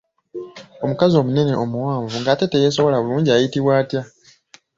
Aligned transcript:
Omukazi 0.83 1.15
omunene 1.21 1.53
omuwanvu 1.63 2.15
nga 2.19 2.33
teyeesobola 2.35 2.97
bulungi 3.03 3.29
ayitibwa 3.31 3.71
atya? 3.81 4.01